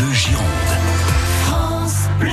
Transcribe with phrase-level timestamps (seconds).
[0.00, 0.46] Bleu Gironde.
[1.44, 2.30] France Bleu.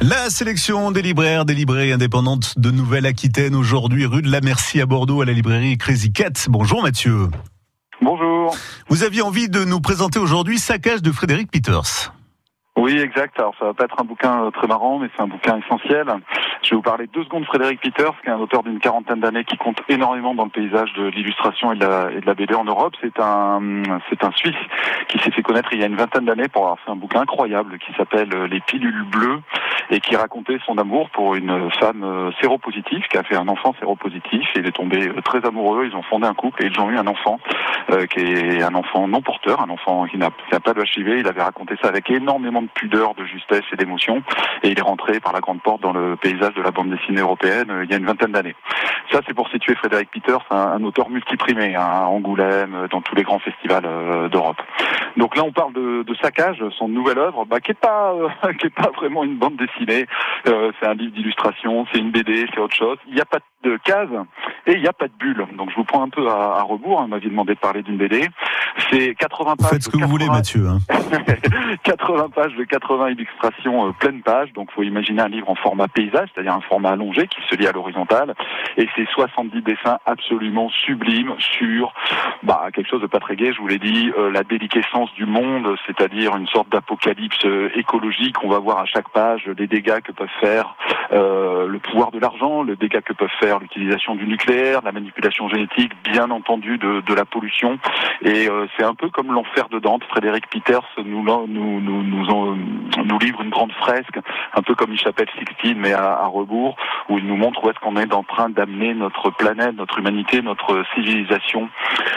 [0.00, 4.86] La sélection des libraires, des librairies indépendantes de Nouvelle-Aquitaine aujourd'hui, rue de la Merci à
[4.86, 6.32] Bordeaux, à la librairie Crazy Cat.
[6.48, 7.28] Bonjour Mathieu.
[8.02, 8.56] Bonjour.
[8.88, 12.12] Vous aviez envie de nous présenter aujourd'hui Saccage de Frédéric Peters.
[12.88, 13.38] Oui, exact.
[13.38, 16.06] Alors, ça va pas être un bouquin euh, très marrant, mais c'est un bouquin essentiel.
[16.62, 19.20] Je vais vous parler deux secondes de Frédéric Peters, qui est un auteur d'une quarantaine
[19.20, 22.64] d'années qui compte énormément dans le paysage de l'illustration et, de la, et BD en
[22.64, 22.94] Europe.
[23.02, 23.60] C'est un,
[24.08, 24.56] c'est un Suisse
[25.08, 27.20] qui s'est fait connaître il y a une vingtaine d'années pour avoir fait un bouquin
[27.20, 29.40] incroyable qui s'appelle euh, Les pilules bleues
[29.90, 33.74] et qui racontait son amour pour une femme euh, séropositive qui a fait un enfant
[33.78, 35.86] séropositif et il est tombé très amoureux.
[35.86, 37.38] Ils ont fondé un couple et ils ont eu un enfant
[38.10, 41.20] qui est un enfant non porteur, un enfant qui n'a pas de HIV.
[41.20, 44.22] Il avait raconté ça avec énormément de pudeur, de justesse et d'émotion.
[44.62, 47.20] Et il est rentré par la grande porte dans le paysage de la bande dessinée
[47.20, 48.54] européenne euh, il y a une vingtaine d'années.
[49.10, 53.00] Ça, c'est pour situer Frédéric Peters, un, un auteur multiprimé, hein, à Angoulême, euh, dans
[53.00, 53.86] tous les grands festivals
[54.30, 54.60] d'Europe.
[55.16, 58.14] Donc là, on parle de, de Saccage, son nouvelle œuvre, bah, qui est pas,
[58.76, 60.06] pas vraiment une bande dessinée.
[60.44, 62.98] c'est un livre d'illustration, c'est une BD, c'est autre chose.
[63.08, 63.44] Il n'y a pas de
[63.84, 64.08] case
[64.66, 65.46] et il n'y a pas de bulle.
[65.56, 67.00] Donc je vous prends un peu à, à rebours.
[67.00, 68.28] Hein, vous m'aviez demandé de parler d'une BD.
[68.90, 69.70] C'est 80 pages.
[69.70, 70.68] Faites ce que de vous voulez 80 Mathieu.
[70.68, 70.78] Hein.
[71.82, 74.52] 80 pages de 80 illustrations euh, pleine page.
[74.52, 77.66] Donc faut imaginer un livre en format paysage, c'est-à-dire un format allongé qui se lit
[77.66, 78.34] à l'horizontale.
[78.76, 81.92] Et c'est 70 dessins absolument sublimes sur
[82.42, 85.26] bah, quelque chose de pas très gai, je vous l'ai dit, euh, la déliquescence du
[85.26, 88.36] monde, c'est-à-dire une sorte d'apocalypse euh, écologique.
[88.44, 90.76] On va voir à chaque page les dégâts que peuvent faire
[91.12, 95.48] euh, le pouvoir de l'argent, le dégât que peuvent faire l'utilisation du nucléaire, la manipulation
[95.48, 97.78] génétique, bien entendu de, de la pollution.
[98.22, 100.04] Et euh, c'est un peu comme l'enfer de Dante.
[100.04, 102.56] Frédéric Peters nous, nous, nous, nous,
[103.04, 104.18] nous livre une grande fresque,
[104.54, 106.76] un peu comme une chapelle Sixtine, mais à, à rebours,
[107.08, 110.42] où il nous montre où est-ce qu'on est en train d'amener notre planète, notre humanité,
[110.42, 111.68] notre civilisation.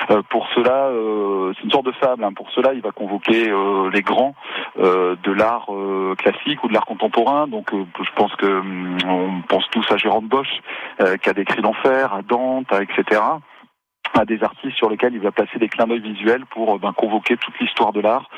[0.09, 2.23] Euh, pour cela, euh, c'est une sorte de fable.
[2.23, 2.34] hein.
[2.34, 4.36] Pour cela, il va convoquer euh, les grands
[4.78, 5.67] de l'art
[6.17, 7.47] classique ou de l'art contemporain.
[7.47, 10.62] Donc, je pense que hum, on pense tous à Jérôme Bosch,
[11.02, 13.22] euh, qui a décrit l'enfer, à Dante, etc
[14.14, 16.94] à des artistes sur lesquels il va placer des clins d'œil visuels pour euh, ben,
[16.94, 18.30] convoquer toute l'histoire de l'art,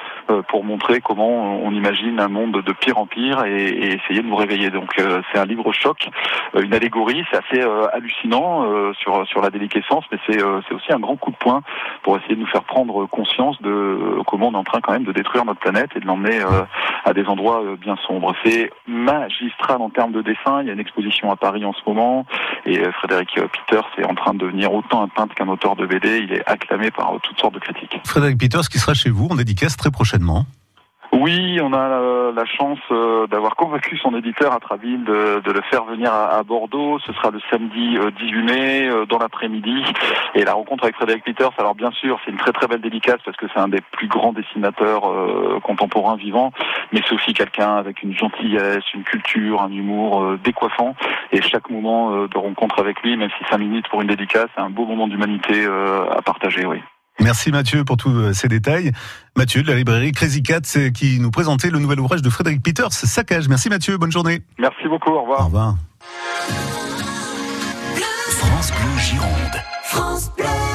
[0.48, 4.28] pour montrer comment on imagine un monde de pire en pire et, et essayer de
[4.28, 4.70] nous réveiller.
[4.70, 6.10] Donc euh, c'est un livre choc,
[6.56, 10.62] euh, une allégorie, c'est assez euh, hallucinant euh, sur sur la déliquescence, mais c'est euh,
[10.68, 11.62] c'est aussi un grand coup de poing
[12.04, 14.94] pour essayer de nous faire prendre conscience de euh, comment on est en train quand
[14.94, 16.64] même de détruire notre planète et de l'emmener euh,
[17.06, 18.34] à des endroits euh, bien sombres.
[18.46, 20.62] C'est magistral en termes de dessin.
[20.62, 22.26] Il y a une exposition à Paris en ce moment
[22.66, 25.76] et euh, Frédéric euh, Peters est en train de devenir autant un peintre qu'un auteur
[25.76, 26.20] de BD.
[26.20, 28.00] Il est acclamé par euh, toutes sortes de critiques.
[28.06, 30.13] Frédéric Peters qui sera chez vous en dédicace très prochainement.
[31.14, 35.62] Oui, on a euh, la chance euh, d'avoir convaincu son éditeur à Traville de, le
[35.70, 36.98] faire venir à, Bordeaux.
[37.06, 39.84] Ce sera le samedi euh, 18 mai euh, dans l'après-midi.
[40.34, 43.20] Et la rencontre avec Frédéric Peters, alors bien sûr, c'est une très très belle dédicace
[43.24, 46.52] parce que c'est un des plus grands dessinateurs euh, contemporains vivants,
[46.92, 50.96] mais c'est aussi quelqu'un avec une gentillesse, une culture, un humour euh, décoiffant.
[51.32, 54.50] Et chaque moment euh, de rencontre avec lui, même si cinq minutes pour une dédicace,
[54.56, 56.66] c'est un beau moment d'humanité euh, à partager.
[56.66, 56.82] Oui.
[57.20, 58.92] Merci Mathieu pour tous euh, ces détails.
[59.38, 62.64] Mathieu de la librairie Crazy Cat c'est qui nous présentait le nouvel ouvrage de Frédéric
[62.64, 63.48] Peters, Saccage.
[63.48, 64.42] Merci Mathieu, bonne journée.
[64.58, 65.12] Merci beaucoup.
[65.12, 65.42] Au revoir.
[65.42, 65.76] Au revoir.
[68.30, 69.64] France Bleu Gironde.
[69.84, 70.74] France Bleu.